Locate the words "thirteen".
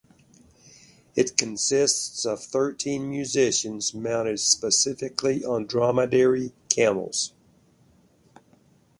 2.43-3.07